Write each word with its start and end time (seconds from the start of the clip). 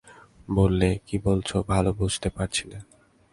বললে, 0.49 0.89
কী 1.07 1.17
বলছ, 1.23 1.49
ভালো 1.67 1.93
বুঝতে 1.93 2.29
পারছি 2.29 2.63
নে। 2.67 2.79